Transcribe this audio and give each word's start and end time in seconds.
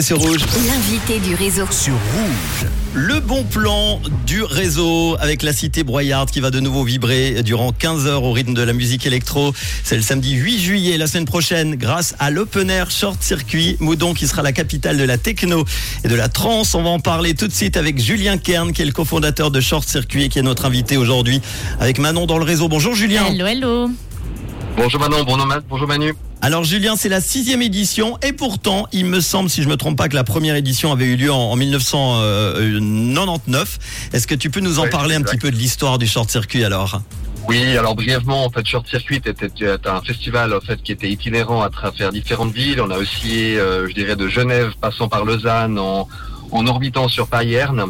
c'est 0.00 0.14
rouge. 0.14 0.40
L'invité 0.66 1.20
du 1.20 1.34
réseau. 1.34 1.66
Sur 1.70 1.92
rouge. 1.92 2.66
Le 2.94 3.20
bon 3.20 3.44
plan 3.44 4.00
du 4.24 4.42
réseau 4.42 5.18
avec 5.20 5.42
la 5.42 5.52
cité 5.52 5.84
Broyard 5.84 6.24
qui 6.24 6.40
va 6.40 6.50
de 6.50 6.60
nouveau 6.60 6.82
vibrer 6.82 7.42
durant 7.42 7.72
15 7.72 8.06
heures 8.06 8.22
au 8.22 8.32
rythme 8.32 8.54
de 8.54 8.62
la 8.62 8.72
musique 8.72 9.04
électro. 9.04 9.52
C'est 9.84 9.96
le 9.96 10.00
samedi 10.00 10.32
8 10.32 10.58
juillet, 10.58 10.96
la 10.96 11.06
semaine 11.06 11.26
prochaine, 11.26 11.76
grâce 11.76 12.14
à 12.18 12.30
l'Open 12.30 12.70
Air 12.70 12.90
Short 12.90 13.22
Circuit 13.22 13.76
Moudon 13.80 14.14
qui 14.14 14.26
sera 14.26 14.40
la 14.40 14.52
capitale 14.52 14.96
de 14.96 15.04
la 15.04 15.18
techno 15.18 15.66
et 16.04 16.08
de 16.08 16.14
la 16.14 16.30
trance. 16.30 16.74
On 16.74 16.82
va 16.82 16.88
en 16.88 17.00
parler 17.00 17.34
tout 17.34 17.46
de 17.46 17.52
suite 17.52 17.76
avec 17.76 18.00
Julien 18.00 18.38
Kern 18.38 18.72
qui 18.72 18.80
est 18.80 18.86
le 18.86 18.92
cofondateur 18.92 19.50
de 19.50 19.60
Short 19.60 19.86
Circuit 19.86 20.22
et 20.24 20.28
qui 20.30 20.38
est 20.38 20.42
notre 20.42 20.64
invité 20.64 20.96
aujourd'hui 20.96 21.42
avec 21.80 21.98
Manon 21.98 22.24
dans 22.24 22.38
le 22.38 22.44
réseau. 22.44 22.66
Bonjour 22.66 22.94
Julien. 22.94 23.26
Hello, 23.26 23.44
hello. 23.44 23.90
Bonjour 24.74 24.98
Manon, 24.98 25.22
bonjour 25.68 25.86
Manu. 25.86 26.14
Alors 26.44 26.64
Julien, 26.64 26.96
c'est 26.96 27.08
la 27.08 27.20
sixième 27.20 27.62
édition 27.62 28.18
et 28.20 28.32
pourtant, 28.32 28.88
il 28.90 29.06
me 29.06 29.20
semble, 29.20 29.48
si 29.48 29.62
je 29.62 29.68
me 29.68 29.76
trompe 29.76 29.96
pas, 29.96 30.08
que 30.08 30.16
la 30.16 30.24
première 30.24 30.56
édition 30.56 30.90
avait 30.90 31.04
eu 31.04 31.14
lieu 31.14 31.32
en, 31.32 31.54
1999. 31.54 33.78
Est-ce 34.12 34.26
que 34.26 34.34
tu 34.34 34.50
peux 34.50 34.58
nous 34.58 34.80
en 34.80 34.82
Oui, 34.82 34.90
parler 34.90 35.14
un 35.14 35.20
exact. 35.20 35.30
petit 35.30 35.38
peu 35.38 35.52
de 35.52 35.56
l'histoire 35.56 35.98
du 35.98 36.08
short 36.08 36.28
circuit 36.28 36.64
alors? 36.64 37.00
Oui, 37.46 37.76
alors 37.76 37.94
brièvement, 37.94 38.44
en 38.44 38.50
fait, 38.50 38.66
Short 38.66 38.88
Circuit 38.88 39.22
était 39.24 39.52
euh, 39.62 39.78
un 39.84 40.00
festival 40.00 40.52
en 40.52 40.60
fait 40.60 40.82
qui 40.82 40.90
était 40.90 41.10
itinérant 41.10 41.62
à 41.62 41.70
travers 41.70 42.10
différentes 42.10 42.52
villes. 42.52 42.80
On 42.80 42.90
a 42.90 42.98
aussi, 42.98 43.56
euh, 43.56 43.86
je 43.88 43.94
dirais, 43.94 44.16
de 44.16 44.26
Genève, 44.26 44.72
passant 44.80 45.08
par 45.08 45.24
Lausanne, 45.24 45.78
en, 45.78 46.08
en 46.50 46.66
orbitant 46.66 47.06
sur 47.06 47.28
Payerne. 47.28 47.84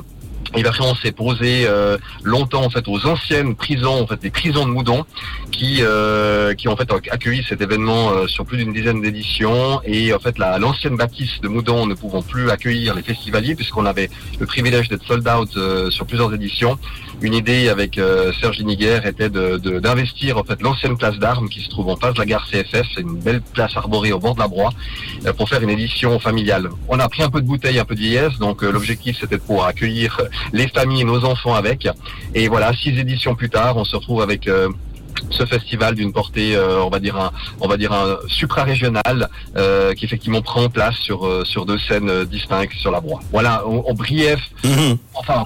Et 0.56 0.64
après, 0.66 0.84
on 0.84 0.94
s'est 0.94 1.12
posé 1.12 1.64
euh, 1.66 1.96
longtemps 2.22 2.62
en 2.64 2.70
fait 2.70 2.86
aux 2.88 3.06
anciennes 3.06 3.54
prisons, 3.54 4.02
en 4.02 4.06
fait 4.06 4.20
des 4.20 4.30
prisons 4.30 4.66
de 4.66 4.70
Moudon, 4.70 5.04
qui 5.50 5.78
euh, 5.80 6.54
qui 6.54 6.68
ont 6.68 6.72
en 6.72 6.76
fait 6.76 6.90
accueilli 7.10 7.42
cet 7.48 7.60
événement 7.60 8.10
euh, 8.10 8.26
sur 8.26 8.44
plus 8.44 8.58
d'une 8.58 8.72
dizaine 8.72 9.00
d'éditions. 9.00 9.80
Et 9.84 10.12
en 10.12 10.18
fait, 10.18 10.38
la- 10.38 10.58
l'ancienne 10.58 10.96
bâtisse 10.96 11.40
de 11.40 11.48
Moudon 11.48 11.86
ne 11.86 11.94
pouvant 11.94 12.22
plus 12.22 12.50
accueillir 12.50 12.94
les 12.94 13.02
festivaliers 13.02 13.54
puisqu'on 13.54 13.86
avait 13.86 14.10
le 14.40 14.46
privilège 14.46 14.88
d'être 14.88 15.04
sold 15.06 15.26
out 15.28 15.50
euh, 15.56 15.90
sur 15.90 16.06
plusieurs 16.06 16.32
éditions. 16.34 16.78
Une 17.22 17.34
idée 17.34 17.68
avec 17.68 17.98
euh, 17.98 18.32
Serge 18.40 18.58
Liniger 18.58 18.98
était 19.04 19.30
de- 19.30 19.56
de- 19.56 19.78
d'investir 19.78 20.38
en 20.38 20.44
fait 20.44 20.60
l'ancienne 20.60 20.96
place 20.96 21.18
d'armes 21.18 21.48
qui 21.48 21.60
se 21.62 21.68
trouve 21.70 21.88
en 21.88 21.96
face 21.96 22.14
de 22.14 22.18
la 22.18 22.26
gare 22.26 22.46
CFF, 22.50 22.86
c'est 22.94 23.00
une 23.02 23.18
belle 23.20 23.40
place 23.40 23.76
arborée 23.76 24.12
au 24.12 24.18
bord 24.18 24.34
de 24.34 24.40
la 24.40 24.48
Broye, 24.48 24.70
euh, 25.26 25.32
pour 25.32 25.48
faire 25.48 25.62
une 25.62 25.70
édition 25.70 26.18
familiale. 26.18 26.68
On 26.88 26.98
a 26.98 27.08
pris 27.08 27.22
un 27.22 27.30
peu 27.30 27.40
de 27.40 27.46
bouteille, 27.46 27.78
un 27.78 27.84
peu 27.84 27.94
de 27.94 28.00
vieillesse, 28.00 28.38
donc 28.38 28.62
l'objectif 28.62 29.16
c'était 29.20 29.36
de 29.36 29.42
pouvoir 29.42 29.68
accueillir 29.68 30.20
les 30.52 30.68
familles 30.68 31.02
et 31.02 31.04
nos 31.04 31.24
enfants 31.24 31.54
avec. 31.54 31.88
Et 32.34 32.48
voilà, 32.48 32.72
six 32.72 32.90
éditions 32.98 33.34
plus 33.34 33.50
tard, 33.50 33.76
on 33.76 33.84
se 33.84 33.96
retrouve 33.96 34.22
avec 34.22 34.48
euh, 34.48 34.68
ce 35.30 35.44
festival 35.46 35.94
d'une 35.94 36.12
portée, 36.12 36.56
euh, 36.56 36.82
on 36.82 36.88
va 36.90 36.98
dire 36.98 37.16
un, 37.16 37.30
on 37.60 37.68
va 37.68 37.76
dire 37.76 37.92
un 37.92 38.16
supra-régional, 38.28 39.28
euh, 39.56 39.94
qui 39.94 40.04
effectivement 40.04 40.42
prend 40.42 40.68
place 40.68 40.96
sur 40.96 41.26
euh, 41.26 41.44
sur 41.44 41.64
deux 41.66 41.78
scènes 41.78 42.24
distinctes 42.24 42.72
sur 42.74 42.90
la 42.90 43.00
Broye. 43.00 43.20
Voilà, 43.30 43.66
en, 43.66 43.84
en 43.88 43.94
brief, 43.94 44.40
Mhm. 44.64 44.96
enfin 45.14 45.44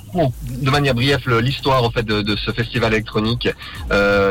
de 0.63 0.71
manière 0.71 0.95
le- 1.27 1.41
l'histoire 1.41 1.83
en 1.85 1.91
fait 1.91 2.05
de, 2.05 2.23
de 2.23 2.37
ce 2.37 2.51
festival 2.53 2.93
électronique 2.95 3.49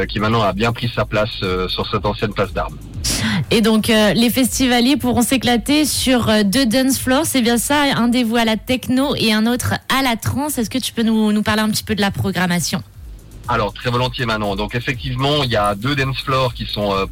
qui 0.09 0.19
maintenant 0.19 0.41
a 0.41 0.53
bien 0.53 0.71
pris 0.71 0.91
sa 0.93 1.05
place 1.05 1.29
sur 1.67 1.87
cette 1.91 2.05
ancienne 2.05 2.33
place 2.33 2.51
d'armes. 2.53 2.77
Et 3.51 3.61
donc, 3.61 3.89
euh, 3.89 4.13
les 4.13 4.31
festivaliers 4.31 4.97
pourront 4.97 5.21
s'éclater 5.21 5.85
sur 5.85 6.29
euh, 6.29 6.43
deux 6.43 6.65
dance 6.65 6.97
floors. 6.97 7.25
C'est 7.25 7.41
bien 7.41 7.57
ça, 7.57 7.83
un 7.95 8.09
vous 8.23 8.35
à 8.35 8.45
la 8.45 8.57
techno 8.57 9.15
et 9.15 9.33
un 9.33 9.45
autre 9.45 9.75
à 9.95 10.01
la 10.01 10.15
trance. 10.15 10.57
Est-ce 10.57 10.69
que 10.69 10.79
tu 10.79 10.91
peux 10.91 11.03
nous, 11.03 11.31
nous 11.31 11.43
parler 11.43 11.61
un 11.61 11.69
petit 11.69 11.83
peu 11.83 11.95
de 11.95 12.01
la 12.01 12.11
programmation? 12.11 12.81
Alors 13.47 13.73
très 13.73 13.91
volontiers 13.91 14.25
maintenant. 14.25 14.55
Donc 14.55 14.73
effectivement, 14.73 15.43
il 15.43 15.51
y 15.51 15.55
a 15.55 15.75
deux 15.75 15.95
dance 15.95 16.19
floors 16.21 16.53
qui 16.53 16.65
sont 16.65 16.93
euh, 16.93 17.05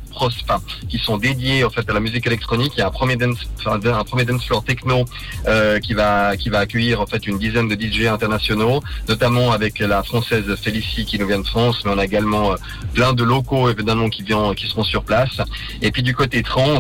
qui 0.90 0.98
sont 0.98 1.18
dédiés 1.18 1.64
en 1.64 1.70
fait 1.70 1.88
à 1.90 1.94
la 1.94 2.00
musique 2.00 2.26
électronique. 2.26 2.74
Il 2.76 2.80
y 2.80 2.82
a 2.82 2.88
un 2.88 2.92
premier 2.92 3.16
dance, 3.18 3.38
un 3.66 4.04
premier 4.04 4.26
dance 4.26 4.44
floor 4.46 4.64
techno 4.64 5.06
euh, 5.48 5.80
qui 5.80 5.94
va 5.94 6.36
qui 6.36 6.50
va 6.50 6.60
accueillir 6.60 7.02
en 7.02 7.06
fait 7.06 7.28
une 7.28 7.38
dizaine 7.38 7.68
de 7.68 7.76
DJ 7.80 8.08
internationaux, 8.08 8.82
notamment 9.08 9.52
avec 9.52 9.78
la 9.80 10.02
française 10.04 10.56
Félicie 10.56 11.06
qui 11.06 11.20
nous 11.20 11.28
vient 11.28 11.40
de 11.40 11.48
France, 11.48 11.82
mais 11.86 11.92
on 11.94 11.98
a 12.00 12.06
également 12.06 12.54
euh, 12.54 12.56
plein 12.94 13.14
de 13.14 13.24
locaux 13.24 13.70
évidemment 13.70 14.10
qui 14.10 14.24
viennent 14.24 14.56
qui 14.56 14.68
seront 14.68 14.84
sur 14.84 15.04
place. 15.04 15.38
Et 15.84 15.92
puis 15.92 16.02
du 16.02 16.16
côté 16.16 16.42
trans, 16.42 16.80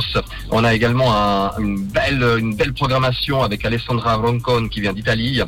on 0.50 0.63
a 0.63 0.73
également 0.73 1.16
un- 1.16 1.51
une 1.59 1.83
belle 1.83 2.25
une 2.39 2.56
belle 2.56 2.73
programmation 2.73 3.44
avec 3.44 3.63
Alessandra 3.66 4.16
Roncon 4.16 4.67
qui 4.67 4.81
vient 4.81 4.94
d'Italie. 4.94 5.41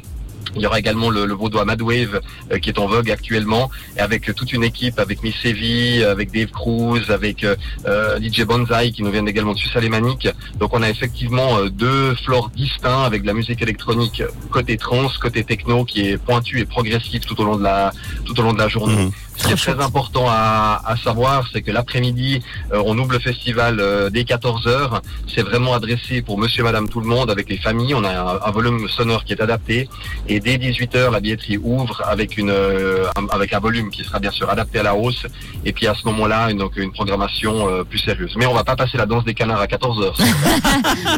Il 0.55 0.61
y 0.61 0.67
aura 0.67 0.79
également 0.79 1.09
le, 1.09 1.25
le 1.25 1.33
vaudois 1.33 1.65
Madwave 1.65 2.21
euh, 2.51 2.59
qui 2.59 2.69
est 2.69 2.79
en 2.79 2.87
vogue 2.87 3.11
actuellement, 3.11 3.69
avec 3.97 4.33
toute 4.35 4.53
une 4.53 4.63
équipe, 4.63 4.99
avec 4.99 5.23
Miss 5.23 5.35
Evie, 5.43 6.03
avec 6.03 6.31
Dave 6.31 6.49
Cruz, 6.51 7.09
avec 7.09 7.43
euh, 7.43 7.55
euh, 7.85 8.19
DJ 8.19 8.43
Bonzai 8.43 8.91
qui 8.91 9.03
nous 9.03 9.11
viennent 9.11 9.27
également 9.27 9.53
de 9.53 9.57
Suisse 9.57 9.75
alémanique. 9.75 10.27
Donc 10.59 10.73
on 10.73 10.81
a 10.81 10.89
effectivement 10.89 11.57
euh, 11.57 11.69
deux 11.69 12.15
floors 12.15 12.49
distincts 12.49 13.03
avec 13.03 13.21
de 13.23 13.27
la 13.27 13.33
musique 13.33 13.61
électronique 13.61 14.23
côté 14.51 14.77
trance, 14.77 15.17
côté 15.17 15.43
techno 15.43 15.85
qui 15.85 16.01
est 16.09 16.17
pointu 16.17 16.59
et 16.59 16.65
progressif 16.65 17.25
tout 17.25 17.39
au 17.41 17.45
long 17.45 17.57
de 17.57 17.63
la 17.63 17.91
tout 18.25 18.39
au 18.39 18.43
long 18.43 18.53
de 18.53 18.59
la 18.59 18.67
journée. 18.67 18.95
Mhm. 18.95 19.11
Ce 19.37 19.47
qui 19.47 19.53
est 19.53 19.55
très 19.55 19.79
important 19.83 20.25
à, 20.29 20.81
à 20.85 20.95
savoir, 20.97 21.45
c'est 21.51 21.61
que 21.61 21.71
l'après-midi, 21.71 22.41
euh, 22.73 22.81
on 22.85 22.97
ouvre 22.97 23.11
le 23.11 23.19
festival 23.19 23.79
euh, 23.79 24.09
dès 24.09 24.23
14h. 24.23 25.01
C'est 25.33 25.41
vraiment 25.41 25.73
adressé 25.73 26.21
pour 26.21 26.37
monsieur 26.37 26.61
et 26.61 26.63
madame 26.63 26.87
tout 26.89 27.01
le 27.01 27.07
monde 27.07 27.29
avec 27.29 27.49
les 27.49 27.57
familles. 27.57 27.93
On 27.95 28.03
a 28.03 28.09
un, 28.11 28.39
un 28.47 28.51
volume 28.51 28.87
sonore 28.89 29.23
qui 29.25 29.33
est 29.33 29.41
adapté. 29.41 29.89
Et 30.27 30.39
dès 30.39 30.57
18h, 30.57 31.11
la 31.11 31.19
billetterie 31.19 31.57
ouvre 31.57 32.01
avec 32.05 32.37
une 32.37 32.49
euh, 32.49 33.05
un- 33.17 33.27
avec 33.35 33.53
un 33.53 33.59
volume 33.59 33.89
qui 33.91 34.03
sera 34.03 34.19
bien 34.19 34.31
sûr 34.31 34.49
adapté 34.49 34.79
à 34.79 34.83
la 34.83 34.95
hausse. 34.95 35.25
Et 35.65 35.73
puis 35.73 35.85
à 35.87 35.93
ce 35.95 36.05
moment-là, 36.05 36.49
une, 36.51 36.57
donc 36.59 36.77
une 36.77 36.91
programmation 36.91 37.69
euh, 37.69 37.83
plus 37.83 37.99
sérieuse. 37.99 38.33
Mais 38.37 38.45
on 38.45 38.53
va 38.53 38.63
pas 38.63 38.75
passer 38.75 38.97
la 38.97 39.05
danse 39.05 39.25
des 39.25 39.33
canards 39.33 39.61
à 39.61 39.65
14h. 39.67 40.13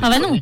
Ah 0.02 0.10
bah 0.10 0.20
non, 0.20 0.38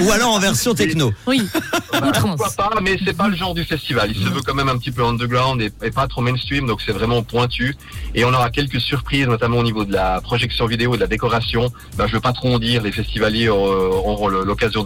Ou 0.00 0.10
alors 0.10 0.30
en 0.32 0.38
version 0.38 0.74
techno. 0.74 1.12
oui. 1.26 1.46
Ou 1.94 2.10
trans. 2.12 2.36
Pourquoi 2.36 2.50
pas, 2.56 2.70
mais 2.82 2.96
c'est 3.04 3.16
pas 3.16 3.28
le 3.28 3.36
genre 3.36 3.54
du 3.54 3.64
festival. 3.64 4.10
Il 4.14 4.22
se 4.22 4.28
veut 4.28 4.40
quand 4.44 4.54
même 4.54 4.68
un 4.68 4.78
petit 4.78 4.90
peu 4.90 5.04
underground 5.04 5.60
et, 5.60 5.70
et 5.82 5.90
pas 5.90 6.06
trop 6.06 6.20
mainstream, 6.22 6.66
donc 6.66 6.80
c'est 6.84 6.92
vraiment 6.92 7.13
pointu. 7.22 7.76
Et 8.14 8.24
on 8.24 8.28
aura 8.32 8.50
quelques 8.50 8.80
surprises, 8.80 9.26
notamment 9.26 9.58
au 9.58 9.62
niveau 9.62 9.84
de 9.84 9.92
la 9.92 10.20
projection 10.20 10.66
vidéo 10.66 10.94
et 10.94 10.96
de 10.96 11.02
la 11.02 11.06
décoration. 11.08 11.70
Ben, 11.96 12.06
je 12.06 12.12
veux 12.14 12.20
pas 12.20 12.32
trop 12.32 12.54
en 12.54 12.58
dire, 12.58 12.82
les 12.82 12.92
festivaliers 12.92 13.48
auront, 13.48 14.28
l'occasion 14.28 14.82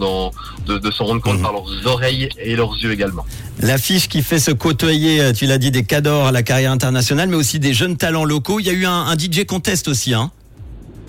de, 0.65 0.77
de 0.77 0.91
s'en 0.91 1.05
rendre 1.05 1.21
compte 1.21 1.37
Mhm. 1.37 1.41
par 1.43 1.53
leurs 1.53 1.87
oreilles 1.87 2.29
et 2.41 2.55
leurs 2.55 2.73
yeux 2.77 2.91
également. 2.91 3.25
L'affiche 3.59 4.07
qui 4.07 4.21
fait 4.23 4.39
se 4.39 4.51
côtoyer, 4.51 5.21
euh, 5.21 5.33
tu 5.33 5.45
l'as 5.45 5.57
dit, 5.57 5.71
des 5.71 5.83
cadors 5.83 6.27
à 6.27 6.31
la 6.31 6.43
carrière 6.43 6.71
internationale, 6.71 7.29
mais 7.29 7.35
aussi 7.35 7.59
des 7.59 7.73
jeunes 7.73 7.97
talents 7.97 8.25
locaux. 8.25 8.59
Il 8.59 8.65
y 8.65 8.69
a 8.69 8.73
eu 8.73 8.85
un, 8.85 8.91
un 9.07 9.15
DJ 9.17 9.45
contest 9.45 9.87
aussi, 9.87 10.13
hein 10.13 10.31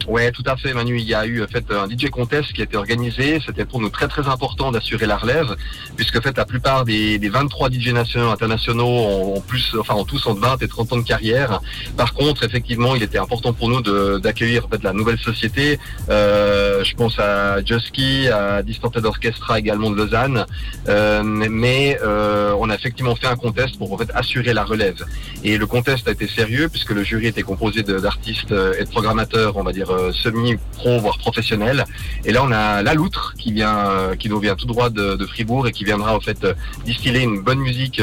Ouais, 0.08 0.32
tout 0.32 0.42
à 0.46 0.56
fait, 0.56 0.72
Manu. 0.72 0.98
Il 0.98 1.06
y 1.06 1.14
a 1.14 1.26
eu 1.26 1.42
en 1.42 1.46
fait 1.46 1.64
un 1.70 1.88
DJ 1.88 2.10
contest 2.10 2.52
qui 2.52 2.60
a 2.60 2.64
été 2.64 2.76
organisé. 2.76 3.40
C'était 3.44 3.64
pour 3.64 3.80
nous 3.80 3.90
très 3.90 4.08
très 4.08 4.26
important 4.28 4.72
d'assurer 4.72 5.06
la 5.06 5.16
relève, 5.16 5.56
puisque 5.96 6.16
en 6.16 6.20
fait 6.20 6.36
la 6.36 6.44
plupart 6.44 6.84
des, 6.84 7.18
des 7.18 7.28
23 7.28 7.70
DJ 7.70 7.92
nationaux 7.92 8.30
internationaux 8.30 8.86
ont, 8.86 9.40
plus, 9.40 9.76
enfin 9.78 9.94
ont 9.94 10.04
tous 10.04 10.26
entre 10.26 10.40
20 10.40 10.62
et 10.62 10.68
30 10.68 10.92
ans 10.92 10.96
de 10.98 11.02
carrière. 11.02 11.60
Par 11.96 12.14
contre, 12.14 12.44
effectivement, 12.44 12.94
il 12.96 13.02
était 13.02 13.18
important 13.18 13.52
pour 13.52 13.68
nous 13.68 13.80
d'accueillir 14.18 14.66
en 14.66 14.68
fait 14.68 14.82
la 14.82 14.92
nouvelle 14.92 15.18
société. 15.18 15.78
Euh, 16.08 16.82
je 16.84 16.94
pense 16.94 17.18
à 17.18 17.62
Jusky, 17.64 18.28
à 18.28 18.62
Distorted 18.62 19.04
Orchestra 19.04 19.58
également 19.58 19.90
de 19.90 19.96
Lausanne. 19.96 20.46
Euh, 20.88 21.22
mais 21.22 21.98
euh, 22.02 22.54
on 22.58 22.70
a 22.70 22.74
effectivement 22.74 23.14
fait 23.14 23.26
un 23.26 23.36
contest 23.36 23.78
pour 23.78 23.92
en 23.92 23.98
fait 23.98 24.10
assurer 24.14 24.52
la 24.52 24.64
relève. 24.64 25.04
Et 25.44 25.58
le 25.58 25.66
contest 25.66 26.08
a 26.08 26.12
été 26.12 26.26
sérieux 26.26 26.68
puisque 26.68 26.90
le 26.90 27.02
jury 27.02 27.26
était 27.26 27.42
composé 27.42 27.82
d'artistes 27.82 28.52
euh, 28.52 28.74
et 28.78 28.84
de 28.84 28.90
programmateurs, 28.90 29.56
on 29.56 29.62
va 29.62 29.72
dire 29.72 29.89
euh, 29.90 30.12
semi-pro 30.12 30.98
voire 31.00 31.18
professionnels. 31.18 31.84
Et 32.24 32.32
là, 32.32 32.42
on 32.44 32.52
a 32.52 32.82
La 32.82 32.94
Loutre 32.94 33.34
qui 33.38 33.52
vient, 33.52 33.76
euh, 33.78 34.14
qui 34.16 34.28
nous 34.28 34.38
vient 34.38 34.54
tout 34.56 34.66
droit 34.66 34.90
de, 34.90 35.18
Fribourg 35.26 35.66
et 35.68 35.72
qui 35.72 35.84
viendra 35.84 36.16
en 36.16 36.20
fait 36.20 36.42
euh, 36.44 36.54
distiller 36.84 37.20
une 37.20 37.40
bonne 37.42 37.58
musique 37.60 38.00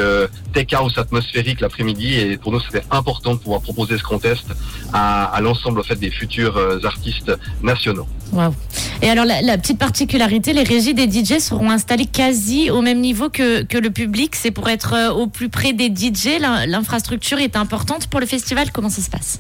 tech 0.54 0.68
house 0.74 0.98
atmosphérique 0.98 1.62
l'après-midi. 1.62 2.14
Et 2.16 2.38
pour 2.38 2.52
nous, 2.52 2.60
c'était 2.60 2.84
important 2.92 3.34
de 3.34 3.40
pouvoir 3.40 3.62
proposer 3.62 3.98
ce 3.98 4.04
contest 4.04 4.46
à, 4.94 5.38
l'ensemble 5.42 5.80
en 5.80 5.84
fait 5.84 5.96
des 5.96 6.12
futurs 6.12 6.58
artistes 6.84 7.32
nationaux. 7.62 8.08
Waouh. 8.34 8.54
Et 9.02 9.10
alors, 9.10 9.26
la, 9.26 9.42
la 9.42 9.58
petite 9.58 9.78
particularité, 9.80 10.54
les 10.54 10.64
régies 10.64 10.94
des 10.94 11.10
DJ 11.10 11.40
seront 11.40 11.70
installées 11.70 12.06
quasi 12.06 12.70
au 12.72 12.82
même 12.82 13.00
niveau 13.00 13.30
que, 13.30 13.64
que 13.64 13.78
le 13.78 13.90
public. 13.92 14.36
C'est 14.36 14.52
pour 14.52 14.70
être 14.70 15.12
au 15.16 15.28
plus 15.28 15.50
près 15.50 15.74
des 15.74 15.88
DJ. 15.90 16.40
L'in- 16.40 16.66
L'infrastructure 16.66 17.40
est 17.40 17.56
importante 17.56 18.08
pour 18.08 18.20
le 18.20 18.26
festival. 18.26 18.72
Comment 18.72 18.90
ça 18.90 19.02
se 19.02 19.10
passe? 19.10 19.40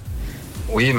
Oui, 0.69 0.93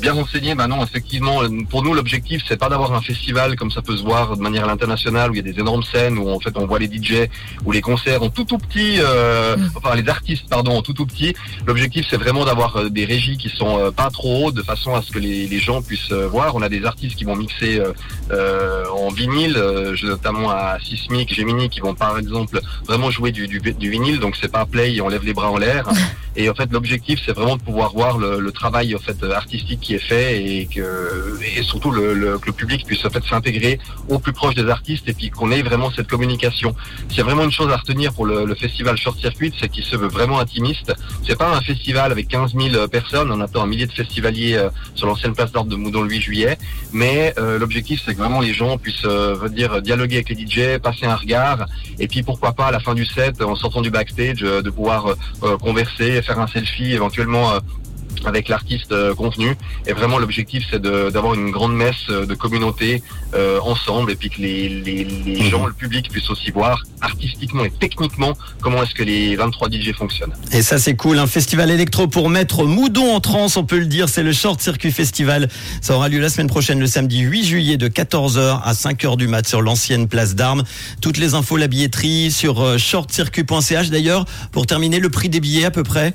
bien 0.00 0.12
renseigné. 0.14 0.54
Bah 0.54 0.66
non, 0.66 0.82
effectivement, 0.84 1.42
euh, 1.42 1.48
pour 1.70 1.82
nous, 1.82 1.94
l'objectif, 1.94 2.42
c'est 2.48 2.56
pas 2.56 2.68
d'avoir 2.68 2.92
un 2.92 3.00
festival 3.00 3.56
comme 3.56 3.70
ça 3.70 3.80
peut 3.80 3.96
se 3.96 4.02
voir 4.02 4.36
de 4.36 4.42
manière 4.42 4.64
à 4.64 4.66
l'international, 4.66 5.30
où 5.30 5.34
il 5.34 5.36
y 5.36 5.48
a 5.48 5.52
des 5.52 5.58
énormes 5.60 5.82
scènes, 5.84 6.18
où 6.18 6.28
en 6.28 6.40
fait 6.40 6.56
on 6.56 6.66
voit 6.66 6.78
les 6.78 6.86
DJ, 6.86 7.28
où 7.64 7.72
les 7.72 7.80
concerts 7.80 8.22
ont 8.22 8.30
tout 8.30 8.44
tout 8.44 8.58
petit, 8.58 8.96
euh, 9.00 9.56
Mm. 9.56 9.70
enfin 9.76 9.94
les 9.94 10.08
artistes, 10.08 10.48
pardon, 10.48 10.78
ont 10.78 10.82
tout 10.82 10.92
tout 10.92 11.06
petit. 11.06 11.34
L'objectif, 11.66 12.06
c'est 12.08 12.16
vraiment 12.16 12.44
d'avoir 12.44 12.76
euh, 12.76 12.88
des 12.88 13.04
régies 13.04 13.36
qui 13.36 13.48
sont 13.48 13.78
euh, 13.78 13.90
pas 13.90 14.10
trop 14.10 14.46
hautes, 14.46 14.54
de 14.54 14.62
façon 14.62 14.94
à 14.94 15.02
ce 15.02 15.10
que 15.10 15.18
les, 15.18 15.46
les 15.46 15.58
gens 15.58 15.82
puissent 15.82 16.10
euh, 16.12 16.26
voir. 16.26 16.54
On 16.54 16.62
a 16.62 16.68
des 16.68 16.84
artistes 16.84 17.16
qui 17.16 17.24
vont 17.24 17.36
mixer 17.36 17.80
en 18.30 19.08
vinyle, 19.10 19.54
euh, 19.56 19.94
notamment 20.02 20.50
à 20.50 20.78
Sismic, 20.80 21.34
Gemini, 21.34 21.68
qui 21.68 21.80
vont 21.80 21.94
par 21.94 22.18
exemple 22.18 22.60
vraiment 22.86 23.10
jouer 23.10 23.30
du, 23.32 23.46
du, 23.46 23.60
du 23.60 23.90
vinyle, 23.90 24.18
donc 24.20 24.36
c'est 24.40 24.50
pas 24.50 24.64
play, 24.66 25.00
on 25.00 25.08
lève 25.08 25.24
les 25.24 25.34
bras 25.34 25.50
en 25.50 25.58
l'air. 25.58 25.88
Et 26.34 26.48
en 26.48 26.54
fait, 26.54 26.72
l'objectif, 26.72 27.20
c'est 27.26 27.32
vraiment 27.32 27.56
de 27.56 27.62
pouvoir 27.62 27.92
voir 27.92 28.16
le, 28.16 28.40
le 28.40 28.52
travail 28.52 28.94
en 28.94 28.98
fait 28.98 29.11
fait 29.14 29.32
artistique 29.32 29.80
qui 29.80 29.94
est 29.94 30.06
fait 30.06 30.42
et 30.42 30.66
que 30.66 31.38
et 31.56 31.62
surtout 31.62 31.90
le, 31.90 32.38
que 32.38 32.46
le 32.46 32.52
public 32.52 32.84
puisse 32.86 33.04
en 33.04 33.10
fait 33.10 33.24
s'intégrer 33.24 33.78
au 34.08 34.18
plus 34.18 34.32
proche 34.32 34.54
des 34.54 34.68
artistes 34.68 35.08
et 35.08 35.12
puis 35.12 35.30
qu'on 35.30 35.50
ait 35.50 35.62
vraiment 35.62 35.90
cette 35.90 36.08
communication. 36.08 36.74
S'il 37.08 37.18
y 37.18 37.20
a 37.20 37.24
vraiment 37.24 37.44
une 37.44 37.52
chose 37.52 37.70
à 37.72 37.76
retenir 37.76 38.12
pour 38.12 38.26
le, 38.26 38.52
festival 38.54 38.96
Short 38.96 39.18
Circuit, 39.18 39.52
c'est 39.58 39.68
qu'il 39.68 39.82
se 39.82 39.96
veut 39.96 40.08
vraiment 40.08 40.38
intimiste. 40.38 40.92
C'est 41.26 41.36
pas 41.36 41.56
un 41.56 41.60
festival 41.62 42.12
avec 42.12 42.28
15 42.28 42.54
000 42.54 42.88
personnes, 42.88 43.30
on 43.32 43.40
attend 43.40 43.62
un 43.62 43.66
millier 43.66 43.86
de 43.86 43.92
festivaliers 43.92 44.54
euh, 44.56 44.68
sur 44.94 45.06
l'ancienne 45.06 45.32
place 45.32 45.50
d'ordre 45.50 45.70
de 45.70 45.76
Moudon 45.76 46.02
le 46.02 46.10
8 46.10 46.20
juillet, 46.20 46.58
mais 46.92 47.34
euh, 47.38 47.58
l'objectif 47.58 48.02
c'est 48.04 48.12
que 48.12 48.18
vraiment 48.18 48.40
les 48.40 48.52
gens 48.52 48.78
puissent 48.78 49.06
euh, 49.06 49.48
dire 49.48 49.82
dialoguer 49.82 50.16
avec 50.16 50.28
les 50.28 50.46
DJ, 50.46 50.78
passer 50.78 51.06
un 51.06 51.16
regard 51.16 51.66
et 51.98 52.08
puis 52.08 52.22
pourquoi 52.22 52.52
pas 52.52 52.66
à 52.66 52.70
la 52.70 52.80
fin 52.80 52.94
du 52.94 53.04
set 53.04 53.42
en 53.42 53.54
sortant 53.54 53.80
du 53.80 53.90
backstage 53.90 54.42
euh, 54.42 54.62
de 54.62 54.70
pouvoir 54.70 55.06
euh, 55.06 55.14
euh, 55.42 55.58
converser, 55.58 56.20
faire 56.22 56.40
un 56.40 56.46
selfie 56.46 56.92
éventuellement 56.92 57.52
euh, 57.52 57.60
avec 58.24 58.48
l'artiste 58.48 58.92
euh, 58.92 59.14
convenu. 59.14 59.56
Et 59.86 59.92
vraiment, 59.92 60.18
l'objectif, 60.18 60.64
c'est 60.70 60.80
d'avoir 60.82 61.34
une 61.34 61.50
grande 61.50 61.74
messe 61.74 61.94
euh, 62.10 62.26
de 62.26 62.34
communauté 62.34 63.02
euh, 63.34 63.58
ensemble 63.62 64.12
et 64.12 64.16
puis 64.16 64.30
que 64.30 64.40
les, 64.40 64.68
les, 64.68 65.04
les 65.04 65.42
Mhm. 65.42 65.50
gens, 65.50 65.66
le 65.66 65.72
public, 65.72 66.10
puissent 66.10 66.30
aussi 66.30 66.50
voir 66.50 66.82
artistiquement 67.00 67.64
et 67.64 67.70
techniquement 67.70 68.32
comment 68.60 68.82
est-ce 68.82 68.94
que 68.94 69.02
les 69.02 69.34
23 69.36 69.68
DJ 69.70 69.92
fonctionnent. 69.92 70.32
Et 70.52 70.62
ça 70.62 70.78
c'est 70.78 70.94
cool, 70.96 71.18
un 71.18 71.26
festival 71.26 71.70
électro 71.70 72.06
pour 72.06 72.28
mettre 72.30 72.64
Moudon 72.64 73.14
en 73.14 73.20
transe, 73.20 73.56
on 73.56 73.64
peut 73.64 73.78
le 73.78 73.86
dire, 73.86 74.08
c'est 74.08 74.22
le 74.22 74.32
Short 74.32 74.60
Circuit 74.60 74.92
Festival. 74.92 75.48
Ça 75.80 75.94
aura 75.96 76.08
lieu 76.08 76.20
la 76.20 76.28
semaine 76.28 76.46
prochaine, 76.48 76.78
le 76.78 76.86
samedi 76.86 77.20
8 77.20 77.44
juillet 77.44 77.76
de 77.76 77.88
14h 77.88 78.60
à 78.62 78.72
5h 78.72 79.16
du 79.16 79.26
mat 79.26 79.46
sur 79.46 79.62
l'ancienne 79.62 80.06
place 80.08 80.34
d'armes. 80.34 80.62
Toutes 81.00 81.18
les 81.18 81.34
infos, 81.34 81.56
la 81.56 81.66
billetterie 81.68 82.30
sur 82.30 82.78
shortcircuit.ch 82.78 83.90
d'ailleurs. 83.90 84.24
Pour 84.52 84.66
terminer, 84.66 84.98
le 85.00 85.10
prix 85.10 85.28
des 85.28 85.40
billets 85.40 85.64
à 85.64 85.70
peu 85.70 85.82
près? 85.82 86.14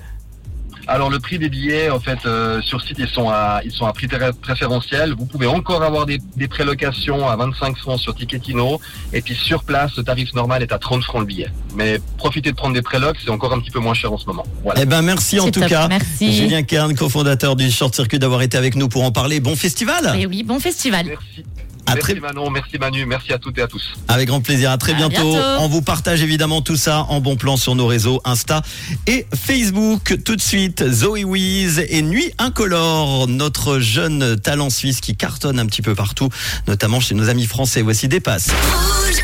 Alors 0.90 1.10
le 1.10 1.20
prix 1.20 1.38
des 1.38 1.50
billets, 1.50 1.90
en 1.90 2.00
fait, 2.00 2.20
euh, 2.26 2.62
sur 2.62 2.82
site, 2.82 2.96
ils 2.98 3.08
sont 3.10 3.30
à 3.30 3.62
ils 3.66 3.72
sont 3.72 3.86
à 3.86 3.94
prix 3.94 4.08
pré- 4.08 4.32
préférentiel. 4.42 5.14
Vous 5.18 5.26
pouvez 5.26 5.46
encore 5.48 5.84
avoir 5.84 6.06
des, 6.06 6.20
des 6.36 6.48
prélocations 6.48 7.28
à 7.28 7.36
25 7.36 7.78
francs 7.78 8.00
sur 8.00 8.16
Ticketino. 8.16 8.80
Et 9.14 9.22
puis 9.22 9.36
sur 9.36 9.64
place, 9.64 9.92
le 9.98 10.04
tarif 10.04 10.34
normal 10.34 10.64
est 10.64 10.72
à 10.72 10.80
30 10.80 11.04
francs 11.04 11.20
le 11.22 11.26
billet. 11.28 11.48
Mais 11.76 12.00
profitez 12.18 12.52
de 12.52 12.56
prendre 12.56 12.74
des 12.74 12.82
prélocs, 12.82 13.18
c'est 13.24 13.30
encore 13.32 13.54
un 13.54 13.60
petit 13.60 13.72
peu 13.72 13.80
moins 13.80 13.94
cher 13.94 14.14
en 14.14 14.18
ce 14.18 14.26
moment. 14.28 14.46
Voilà. 14.64 14.82
Eh 14.82 14.86
ben 14.86 15.02
merci 15.02 15.40
en 15.40 15.52
tout 15.52 15.60
top, 15.60 15.70
cas. 15.70 15.88
merci. 15.90 16.32
Julien 16.36 16.64
Kern, 16.64 16.96
cofondateur 16.96 17.56
du 17.56 17.70
Short 17.70 17.94
Circuit, 17.94 18.20
d'avoir 18.20 18.42
été 18.42 18.58
avec 18.58 18.76
nous 18.76 18.88
pour 18.88 19.04
en 19.04 19.12
parler. 19.12 19.40
Bon 19.40 19.56
festival 19.56 20.18
Et 20.18 20.26
oui, 20.26 20.44
bon 20.44 20.60
festival. 20.60 21.06
Merci. 21.08 21.44
À 21.88 21.96
merci 21.96 22.12
très- 22.12 22.20
Manon, 22.20 22.50
merci 22.50 22.78
Manu, 22.78 23.06
merci 23.06 23.32
à 23.34 23.38
toutes 23.40 23.58
et 23.58 23.62
à 23.62 23.68
tous. 23.68 23.94
Avec 24.10 24.28
grand 24.28 24.42
plaisir. 24.42 24.72
À 24.72 24.78
très 24.78 24.92
À 24.92 24.96
bientôt. 24.96 25.32
bientôt. 25.32 25.46
On 25.60 25.68
vous 25.70 25.82
partage 25.82 26.22
évidemment 26.22 26.62
tout 26.62 26.76
ça 26.76 27.06
en 27.10 27.20
bon 27.22 27.36
plan 27.38 27.56
sur 27.58 27.76
nos 27.76 27.88
réseaux 27.88 28.22
Insta 28.26 28.62
et 29.08 29.26
Facebook. 29.34 30.18
Tout 30.26 30.36
de 30.36 30.42
suite, 30.42 30.84
Zoé 30.92 31.24
Wiz 31.24 31.84
et 31.90 32.02
Nuit 32.02 32.32
Incolore, 32.38 33.28
notre 33.28 33.80
jeune 33.80 34.38
talent 34.40 34.70
suisse 34.70 35.00
qui 35.02 35.16
cartonne 35.16 35.60
un 35.60 35.66
petit 35.66 35.82
peu 35.82 35.96
partout, 35.96 36.30
notamment 36.68 37.00
chez 37.00 37.16
nos 37.16 37.30
amis 37.30 37.46
français. 37.46 37.82
Voici 37.82 38.08
des 38.08 38.20
passes. 38.20 38.50
Rouge. 38.52 39.24